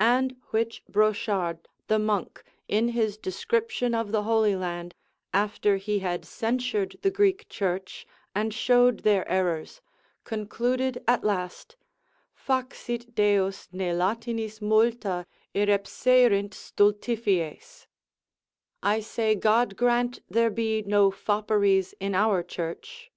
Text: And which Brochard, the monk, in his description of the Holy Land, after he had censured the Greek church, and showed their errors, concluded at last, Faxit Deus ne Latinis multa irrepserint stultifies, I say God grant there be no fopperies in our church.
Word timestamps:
And 0.00 0.34
which 0.50 0.82
Brochard, 0.88 1.68
the 1.86 2.00
monk, 2.00 2.42
in 2.66 2.88
his 2.88 3.16
description 3.16 3.94
of 3.94 4.10
the 4.10 4.24
Holy 4.24 4.56
Land, 4.56 4.96
after 5.32 5.76
he 5.76 6.00
had 6.00 6.24
censured 6.24 6.96
the 7.02 7.10
Greek 7.12 7.48
church, 7.48 8.04
and 8.34 8.52
showed 8.52 9.04
their 9.04 9.28
errors, 9.30 9.80
concluded 10.24 11.04
at 11.06 11.22
last, 11.22 11.76
Faxit 12.34 13.14
Deus 13.14 13.68
ne 13.70 13.92
Latinis 13.92 14.60
multa 14.60 15.24
irrepserint 15.54 16.52
stultifies, 16.52 17.86
I 18.82 18.98
say 18.98 19.36
God 19.36 19.76
grant 19.76 20.18
there 20.28 20.50
be 20.50 20.82
no 20.82 21.12
fopperies 21.12 21.94
in 22.00 22.16
our 22.16 22.42
church. 22.42 23.12